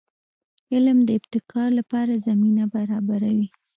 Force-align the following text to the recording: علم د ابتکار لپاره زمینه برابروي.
علم 0.73 0.97
د 1.05 1.09
ابتکار 1.19 1.69
لپاره 1.79 2.21
زمینه 2.27 2.63
برابروي. 2.75 3.47